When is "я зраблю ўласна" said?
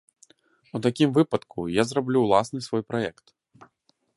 1.75-2.59